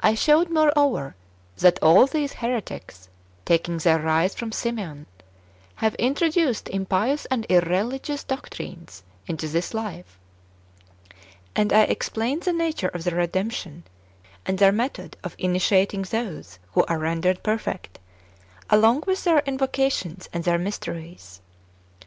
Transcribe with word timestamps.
I 0.00 0.14
showed, 0.14 0.50
moreover, 0.50 1.14
that 1.56 1.78
all 1.80 2.06
these 2.06 2.34
heretics, 2.34 3.08
taking 3.46 3.78
their 3.78 3.98
rise 3.98 4.34
from 4.34 4.52
Simon, 4.52 5.06
have 5.76 5.94
introduced 5.94 6.68
impious 6.68 7.24
and 7.30 7.46
irreligious 7.48 8.24
doctrines 8.24 9.04
into 9.26 9.48
this 9.48 9.72
life; 9.72 10.18
and 11.56 11.72
I 11.72 11.84
ex 11.86 12.10
plained 12.10 12.42
the 12.42 12.52
nature 12.52 12.88
of 12.88 13.04
their" 13.04 13.16
redemption," 13.16 13.84
and 14.44 14.58
their 14.58 14.70
method 14.70 15.16
of 15.24 15.34
initiating 15.38 16.02
those 16.02 16.58
who 16.72 16.84
are 16.84 16.98
rendered" 16.98 17.42
perfect," 17.42 17.98
along 18.68 19.04
with 19.06 19.24
their 19.24 19.38
invocations 19.46 20.28
and 20.34 20.44
their 20.44 20.58
mysteries. 20.58 21.40